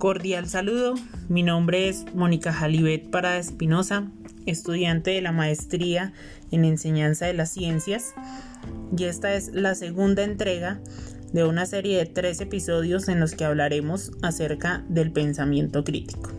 Cordial 0.00 0.48
saludo, 0.48 0.94
mi 1.28 1.42
nombre 1.42 1.90
es 1.90 2.06
Mónica 2.14 2.54
Jalibet 2.54 3.10
Parada 3.10 3.36
Espinosa, 3.36 4.10
estudiante 4.46 5.10
de 5.10 5.20
la 5.20 5.30
maestría 5.30 6.14
en 6.50 6.64
enseñanza 6.64 7.26
de 7.26 7.34
las 7.34 7.50
ciencias 7.50 8.14
y 8.96 9.04
esta 9.04 9.34
es 9.34 9.48
la 9.52 9.74
segunda 9.74 10.24
entrega 10.24 10.80
de 11.34 11.44
una 11.44 11.66
serie 11.66 11.98
de 11.98 12.06
tres 12.06 12.40
episodios 12.40 13.10
en 13.10 13.20
los 13.20 13.34
que 13.34 13.44
hablaremos 13.44 14.12
acerca 14.22 14.86
del 14.88 15.12
pensamiento 15.12 15.84
crítico. 15.84 16.30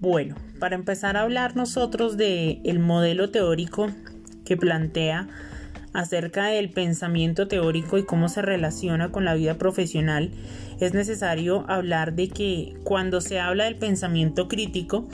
Bueno, 0.00 0.34
para 0.58 0.74
empezar 0.74 1.16
a 1.16 1.22
hablar 1.22 1.56
nosotros 1.56 2.16
del 2.16 2.60
el 2.64 2.78
modelo 2.78 3.30
teórico 3.30 3.90
que 4.44 4.56
plantea 4.56 5.28
acerca 5.92 6.46
del 6.46 6.70
pensamiento 6.70 7.48
teórico 7.48 7.96
y 7.96 8.04
cómo 8.04 8.28
se 8.28 8.42
relaciona 8.42 9.10
con 9.10 9.24
la 9.24 9.34
vida 9.34 9.56
profesional, 9.56 10.30
es 10.78 10.92
necesario 10.92 11.64
hablar 11.68 12.14
de 12.14 12.28
que 12.28 12.74
cuando 12.84 13.20
se 13.20 13.40
habla 13.40 13.64
del 13.64 13.76
pensamiento 13.76 14.46
crítico, 14.46 15.08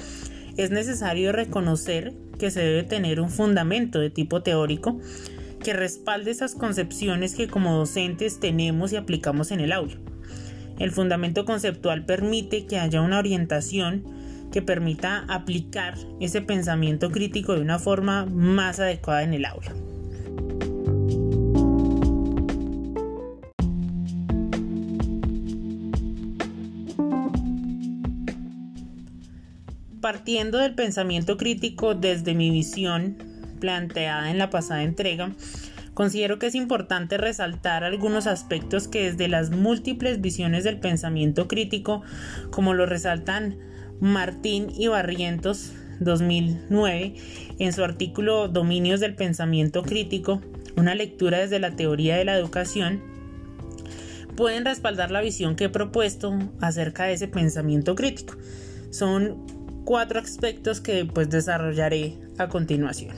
es 0.57 0.71
necesario 0.71 1.33
reconocer 1.33 2.13
que 2.39 2.51
se 2.51 2.61
debe 2.61 2.83
tener 2.83 3.21
un 3.21 3.31
fundamento 3.31 4.01
de 4.01 4.11
tipo 4.11 4.43
teórico 4.43 4.99
que 5.63 5.73
respalde 5.73 6.33
esas 6.33 6.55
concepciones 6.57 7.35
que 7.37 7.47
como 7.47 7.77
docentes 7.77 8.41
tenemos 8.41 8.93
y 8.93 8.97
aplicamos 8.97 9.53
en 9.53 9.61
el 9.61 9.73
aula. 9.73 9.95
El 10.79 10.91
fundamento 10.91 11.45
conceptual 11.45 12.05
permite 12.05 12.67
que 12.67 12.79
haya 12.79 13.01
una 13.01 13.21
orientación 13.21 14.03
que 14.53 14.63
permita 14.63 15.25
aplicar 15.29 15.95
ese 16.21 16.43
pensamiento 16.43 17.11
crítico 17.11 17.55
de 17.55 17.63
una 17.63 17.81
forma 17.81 18.27
más 18.27 18.79
adecuada 18.79 19.25
en 19.25 19.35
el 19.35 19.45
aula. 19.47 19.73
Partiendo 30.01 30.59
del 30.59 30.75
pensamiento 30.75 31.37
crítico 31.37 31.95
desde 31.95 32.35
mi 32.35 32.51
visión 32.51 33.17
planteada 33.61 34.31
en 34.31 34.39
la 34.39 34.51
pasada 34.51 34.83
entrega, 34.83 35.31
considero 35.95 36.39
que 36.39 36.47
es 36.47 36.57
importante 36.57 37.17
resaltar 37.17 37.85
algunos 37.85 38.27
aspectos 38.27 38.89
que 38.89 39.05
desde 39.05 39.29
las 39.29 39.51
múltiples 39.51 40.21
visiones 40.21 40.65
del 40.65 40.81
pensamiento 40.81 41.47
crítico, 41.47 42.03
como 42.51 42.75
lo 42.75 42.85
resaltan 42.85 43.72
Martín 44.03 44.67
y 44.77 44.89
Barrientos 44.89 45.71
2009 46.01 47.15
en 47.61 47.73
su 47.73 47.85
artículo 47.85 48.49
Dominios 48.49 48.99
del 48.99 49.15
Pensamiento 49.15 49.85
Crítico, 49.85 50.43
una 50.77 50.97
lectura 50.97 51.39
desde 51.39 51.61
la 51.61 51.77
teoría 51.77 52.17
de 52.17 52.25
la 52.25 52.37
educación, 52.37 53.01
pueden 54.35 54.65
respaldar 54.65 55.13
la 55.13 55.21
visión 55.21 55.55
que 55.55 55.67
he 55.67 55.69
propuesto 55.69 56.37
acerca 56.61 57.05
de 57.05 57.13
ese 57.13 57.29
pensamiento 57.29 57.95
crítico. 57.95 58.35
Son 58.91 59.47
cuatro 59.85 60.19
aspectos 60.19 60.81
que 60.81 61.05
pues 61.05 61.31
desarrollaré 61.31 62.15
a 62.39 62.49
continuación. 62.49 63.15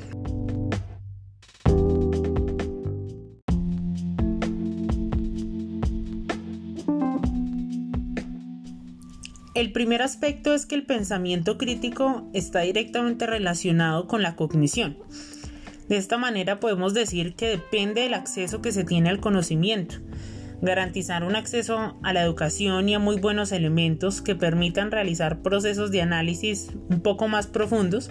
El 9.54 9.70
primer 9.70 10.02
aspecto 10.02 10.52
es 10.52 10.66
que 10.66 10.74
el 10.74 10.84
pensamiento 10.84 11.58
crítico 11.58 12.28
está 12.32 12.62
directamente 12.62 13.24
relacionado 13.24 14.08
con 14.08 14.20
la 14.20 14.34
cognición. 14.34 14.98
De 15.88 15.96
esta 15.96 16.18
manera 16.18 16.58
podemos 16.58 16.92
decir 16.92 17.36
que 17.36 17.50
depende 17.50 18.00
del 18.00 18.14
acceso 18.14 18.60
que 18.60 18.72
se 18.72 18.82
tiene 18.82 19.10
al 19.10 19.20
conocimiento. 19.20 19.96
Garantizar 20.60 21.22
un 21.22 21.36
acceso 21.36 21.96
a 22.02 22.12
la 22.12 22.22
educación 22.22 22.88
y 22.88 22.94
a 22.94 22.98
muy 22.98 23.20
buenos 23.20 23.52
elementos 23.52 24.22
que 24.22 24.34
permitan 24.34 24.90
realizar 24.90 25.40
procesos 25.40 25.92
de 25.92 26.02
análisis 26.02 26.70
un 26.88 27.00
poco 27.00 27.28
más 27.28 27.46
profundos 27.46 28.10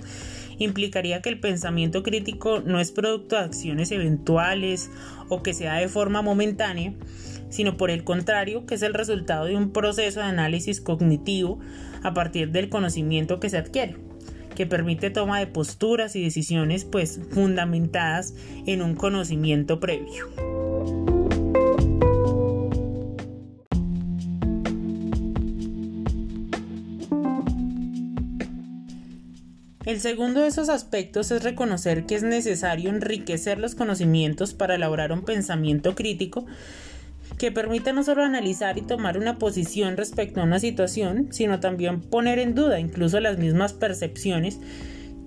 implicaría 0.58 1.22
que 1.22 1.30
el 1.30 1.40
pensamiento 1.40 2.04
crítico 2.04 2.62
no 2.62 2.80
es 2.80 2.92
producto 2.92 3.36
de 3.36 3.44
acciones 3.44 3.92
eventuales 3.92 4.90
o 5.30 5.44
que 5.44 5.54
sea 5.54 5.76
de 5.76 5.88
forma 5.88 6.22
momentánea, 6.22 6.94
sino 7.50 7.78
por 7.78 7.92
el 7.92 8.04
contrario, 8.04 8.66
que 8.66 8.76
es 8.76 8.82
el 8.82 8.94
resultado 8.94 9.46
de 9.46 9.56
un 9.56 9.72
proceso 9.72 10.20
de 10.20 10.26
análisis 10.26 10.82
cognitivo 10.82 11.60
a 12.02 12.14
partir 12.14 12.52
del 12.52 12.70
conocimiento 12.70 13.40
que 13.40 13.50
se 13.50 13.58
adquiere, 13.58 13.96
que 14.56 14.66
permite 14.66 15.10
toma 15.10 15.40
de 15.40 15.48
posturas 15.48 16.16
y 16.16 16.24
decisiones 16.24 16.86
pues 16.86 17.20
fundamentadas 17.32 18.34
en 18.66 18.82
un 18.82 18.96
conocimiento 18.96 19.80
previo. 19.80 21.03
El 29.86 30.00
segundo 30.00 30.40
de 30.40 30.48
esos 30.48 30.70
aspectos 30.70 31.30
es 31.32 31.44
reconocer 31.44 32.06
que 32.06 32.16
es 32.16 32.24
necesario 32.24 32.90
enriquecer 32.90 33.60
los 33.60 33.76
conocimientos 33.76 34.54
para 34.54 34.76
elaborar 34.76 35.12
un 35.12 35.24
pensamiento 35.24 35.94
crítico 35.94 36.46
que 37.38 37.52
permita 37.52 37.92
no 37.92 38.02
solo 38.04 38.24
analizar 38.24 38.78
y 38.78 38.82
tomar 38.82 39.18
una 39.18 39.38
posición 39.38 39.98
respecto 39.98 40.40
a 40.40 40.46
una 40.46 40.60
situación, 40.60 41.28
sino 41.32 41.60
también 41.60 42.00
poner 42.00 42.40
en 42.40 42.56
duda 42.56 42.80
incluso 42.80 43.20
las 43.20 43.38
mismas 43.38 43.74
percepciones, 43.74 44.60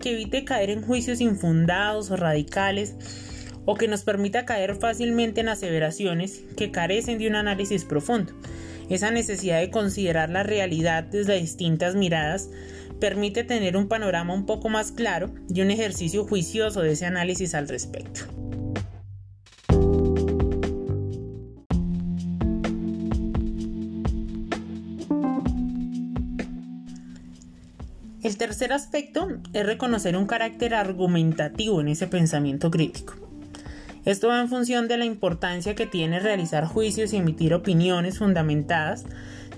que 0.00 0.12
evite 0.12 0.46
caer 0.46 0.70
en 0.70 0.80
juicios 0.80 1.20
infundados 1.20 2.10
o 2.10 2.16
radicales, 2.16 2.94
o 3.66 3.74
que 3.74 3.88
nos 3.88 4.04
permita 4.04 4.46
caer 4.46 4.76
fácilmente 4.76 5.42
en 5.42 5.50
aseveraciones 5.50 6.44
que 6.56 6.70
carecen 6.70 7.18
de 7.18 7.28
un 7.28 7.34
análisis 7.34 7.84
profundo. 7.84 8.32
Esa 8.88 9.10
necesidad 9.10 9.58
de 9.60 9.70
considerar 9.70 10.30
la 10.30 10.44
realidad 10.44 11.02
desde 11.02 11.40
distintas 11.40 11.96
miradas 11.96 12.48
permite 13.00 13.44
tener 13.44 13.76
un 13.76 13.88
panorama 13.88 14.34
un 14.34 14.46
poco 14.46 14.68
más 14.68 14.92
claro 14.92 15.32
y 15.48 15.60
un 15.60 15.70
ejercicio 15.70 16.24
juicioso 16.24 16.82
de 16.82 16.92
ese 16.92 17.06
análisis 17.06 17.54
al 17.54 17.68
respecto. 17.68 18.22
El 28.22 28.38
tercer 28.38 28.72
aspecto 28.72 29.28
es 29.52 29.64
reconocer 29.64 30.16
un 30.16 30.26
carácter 30.26 30.74
argumentativo 30.74 31.80
en 31.80 31.86
ese 31.86 32.08
pensamiento 32.08 32.72
crítico. 32.72 33.14
Esto 34.04 34.28
va 34.28 34.40
en 34.40 34.48
función 34.48 34.88
de 34.88 34.96
la 34.96 35.04
importancia 35.04 35.74
que 35.74 35.86
tiene 35.86 36.18
realizar 36.18 36.64
juicios 36.64 37.12
y 37.12 37.18
emitir 37.18 37.54
opiniones 37.54 38.18
fundamentadas, 38.18 39.04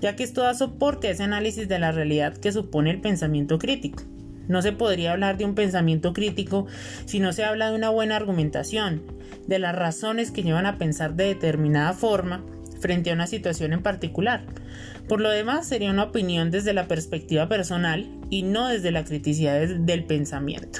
ya 0.01 0.15
que 0.15 0.23
esto 0.23 0.41
da 0.41 0.53
soporte 0.53 1.07
a 1.07 1.11
ese 1.11 1.23
análisis 1.23 1.67
de 1.67 1.79
la 1.79 1.91
realidad 1.91 2.37
que 2.37 2.51
supone 2.51 2.91
el 2.91 3.01
pensamiento 3.01 3.59
crítico. 3.59 4.03
No 4.47 4.61
se 4.61 4.71
podría 4.71 5.11
hablar 5.11 5.37
de 5.37 5.45
un 5.45 5.55
pensamiento 5.55 6.11
crítico 6.13 6.65
si 7.05 7.19
no 7.19 7.33
se 7.33 7.43
habla 7.43 7.69
de 7.69 7.75
una 7.75 7.89
buena 7.89 8.15
argumentación, 8.15 9.03
de 9.47 9.59
las 9.59 9.75
razones 9.75 10.31
que 10.31 10.43
llevan 10.43 10.65
a 10.65 10.77
pensar 10.77 11.15
de 11.15 11.25
determinada 11.25 11.93
forma 11.93 12.43
frente 12.79 13.11
a 13.11 13.13
una 13.13 13.27
situación 13.27 13.73
en 13.73 13.83
particular. 13.83 14.43
Por 15.07 15.21
lo 15.21 15.29
demás, 15.29 15.67
sería 15.67 15.91
una 15.91 16.03
opinión 16.03 16.51
desde 16.51 16.73
la 16.73 16.87
perspectiva 16.87 17.47
personal 17.47 18.07
y 18.29 18.43
no 18.43 18.67
desde 18.67 18.91
la 18.91 19.03
criticidad 19.03 19.67
del 19.67 20.05
pensamiento. 20.05 20.79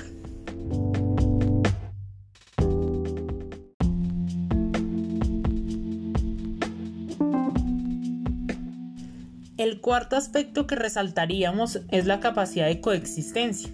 El 9.60 9.82
cuarto 9.82 10.16
aspecto 10.16 10.68
que 10.68 10.78
resaltaríamos 10.78 11.82
es 11.92 12.06
la 12.06 12.22
capacidad 12.22 12.68
de 12.68 12.80
coexistencia 12.80 13.70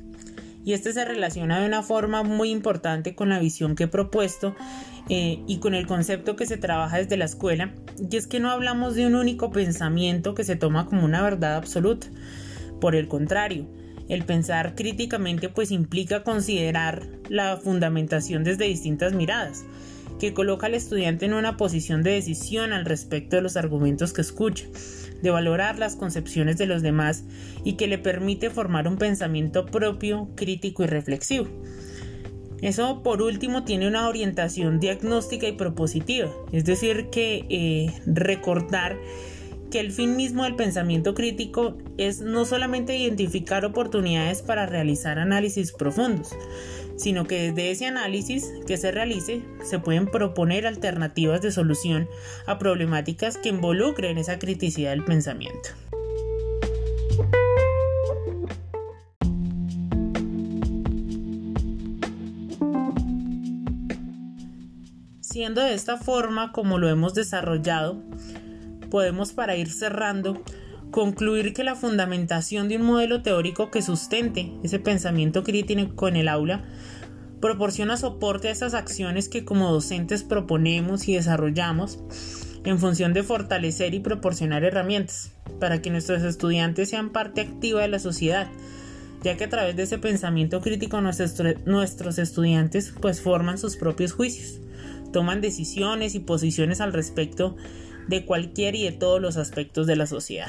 y 0.65 0.73
este 0.73 0.91
se 0.91 1.05
relaciona 1.05 1.59
de 1.59 1.67
una 1.67 1.83
forma 1.83 2.23
muy 2.23 2.49
importante 2.49 3.13
con 3.13 3.29
la 3.29 3.37
visión 3.37 3.75
que 3.75 3.83
he 3.83 3.87
propuesto 3.87 4.55
eh, 5.09 5.43
y 5.45 5.59
con 5.59 5.75
el 5.75 5.85
concepto 5.85 6.35
que 6.35 6.47
se 6.47 6.57
trabaja 6.57 6.97
desde 6.97 7.17
la 7.17 7.25
escuela, 7.25 7.75
y 7.99 8.17
es 8.17 8.25
que 8.25 8.39
no 8.39 8.49
hablamos 8.49 8.95
de 8.95 9.05
un 9.05 9.13
único 9.13 9.51
pensamiento 9.51 10.33
que 10.33 10.43
se 10.43 10.55
toma 10.55 10.87
como 10.87 11.05
una 11.05 11.21
verdad 11.21 11.55
absoluta. 11.55 12.07
Por 12.81 12.95
el 12.95 13.07
contrario, 13.07 13.67
el 14.09 14.25
pensar 14.25 14.73
críticamente 14.73 15.49
pues 15.49 15.69
implica 15.69 16.23
considerar 16.23 17.05
la 17.29 17.57
fundamentación 17.57 18.43
desde 18.43 18.65
distintas 18.65 19.13
miradas, 19.13 19.65
que 20.19 20.33
coloca 20.33 20.67
al 20.67 20.73
estudiante 20.73 21.25
en 21.25 21.33
una 21.33 21.57
posición 21.57 22.03
de 22.03 22.11
decisión 22.11 22.73
al 22.73 22.85
respecto 22.85 23.35
de 23.35 23.41
los 23.41 23.57
argumentos 23.57 24.13
que 24.13 24.21
escucha 24.21 24.65
de 25.21 25.31
valorar 25.31 25.79
las 25.79 25.95
concepciones 25.95 26.57
de 26.57 26.67
los 26.67 26.81
demás 26.81 27.23
y 27.63 27.73
que 27.73 27.87
le 27.87 27.97
permite 27.97 28.49
formar 28.49 28.87
un 28.87 28.97
pensamiento 28.97 29.65
propio, 29.65 30.29
crítico 30.35 30.83
y 30.83 30.87
reflexivo. 30.87 31.47
Eso 32.61 33.03
por 33.03 33.21
último 33.21 33.63
tiene 33.63 33.87
una 33.87 34.07
orientación 34.07 34.79
diagnóstica 34.79 35.47
y 35.47 35.53
propositiva, 35.53 36.31
es 36.51 36.65
decir, 36.65 37.09
que 37.09 37.45
eh, 37.49 37.93
recordar 38.05 38.97
que 39.69 39.79
el 39.79 39.91
fin 39.91 40.15
mismo 40.15 40.43
del 40.43 40.55
pensamiento 40.55 41.13
crítico 41.13 41.77
es 41.97 42.21
no 42.21 42.45
solamente 42.45 42.95
identificar 42.95 43.65
oportunidades 43.65 44.41
para 44.41 44.65
realizar 44.65 45.19
análisis 45.19 45.73
profundos, 45.73 46.29
sino 46.97 47.25
que 47.25 47.51
desde 47.51 47.71
ese 47.71 47.85
análisis 47.87 48.51
que 48.67 48.77
se 48.77 48.91
realice 48.91 49.43
se 49.63 49.79
pueden 49.79 50.07
proponer 50.07 50.65
alternativas 50.67 51.41
de 51.41 51.51
solución 51.51 52.07
a 52.47 52.57
problemáticas 52.57 53.37
que 53.37 53.49
involucren 53.49 54.17
esa 54.17 54.39
criticidad 54.39 54.91
del 54.91 55.03
pensamiento. 55.03 55.69
Siendo 65.21 65.61
de 65.61 65.73
esta 65.73 65.97
forma 65.97 66.53
como 66.53 66.77
lo 66.77 66.87
hemos 66.87 67.13
desarrollado, 67.13 68.01
podemos 68.89 69.33
para 69.33 69.57
ir 69.57 69.69
cerrando 69.69 70.41
concluir 70.95 71.53
que 71.53 71.65
la 71.65 71.75
fundamentación 71.75 72.69
de 72.69 72.77
un 72.77 72.83
modelo 72.83 73.21
teórico 73.21 73.69
que 73.69 73.81
sustente 73.81 74.53
ese 74.63 74.79
pensamiento 74.79 75.43
crítico 75.43 76.07
en 76.07 76.15
el 76.15 76.29
aula 76.29 76.63
proporciona 77.41 77.97
soporte 77.97 78.47
a 78.47 78.51
esas 78.51 78.73
acciones 78.73 79.27
que 79.27 79.43
como 79.43 79.73
docentes 79.73 80.23
proponemos 80.23 81.09
y 81.09 81.15
desarrollamos 81.15 81.99
en 82.63 82.79
función 82.79 83.11
de 83.11 83.23
fortalecer 83.23 83.93
y 83.93 83.99
proporcionar 83.99 84.63
herramientas 84.63 85.33
para 85.59 85.81
que 85.81 85.89
nuestros 85.89 86.23
estudiantes 86.23 86.91
sean 86.91 87.09
parte 87.09 87.41
activa 87.41 87.81
de 87.81 87.89
la 87.89 87.99
sociedad, 87.99 88.47
ya 89.21 89.35
que 89.35 89.43
a 89.43 89.49
través 89.49 89.75
de 89.75 89.83
ese 89.83 89.97
pensamiento 89.97 90.61
crítico 90.61 91.01
nuestros, 91.01 92.17
estudiantes 92.19 92.93
pues 93.01 93.19
forman 93.19 93.57
sus 93.57 93.75
propios 93.75 94.13
juicios, 94.13 94.61
toman 95.11 95.41
decisiones 95.41 96.15
y 96.15 96.19
posiciones 96.19 96.79
al 96.79 96.93
respecto 96.93 97.57
de 98.07 98.23
cualquier 98.23 98.75
y 98.75 98.85
de 98.85 98.93
todos 98.93 99.21
los 99.21 99.35
aspectos 99.35 99.87
de 99.87 99.97
la 99.97 100.07
sociedad. 100.07 100.47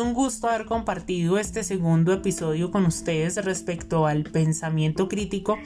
Un 0.00 0.14
gusto 0.14 0.48
haber 0.48 0.66
compartido 0.66 1.38
este 1.38 1.62
segundo 1.62 2.12
episodio 2.12 2.70
con 2.70 2.86
ustedes 2.86 3.36
respecto 3.44 4.06
al 4.06 4.24
pensamiento 4.24 5.08
crítico 5.08 5.58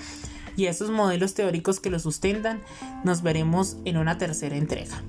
y 0.57 0.67
a 0.67 0.71
esos 0.71 0.91
modelos 0.91 1.35
teóricos 1.35 1.81
que 1.81 1.91
lo 1.91 1.99
sustentan. 1.99 2.61
Nos 3.05 3.23
veremos 3.23 3.77
en 3.85 3.97
una 3.97 4.19
tercera 4.19 4.57
entrega. 4.57 5.03